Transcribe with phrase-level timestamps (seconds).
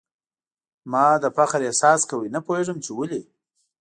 [0.91, 3.21] ما د فخر احساس کاوه، نه پوهېږم چي ولي؟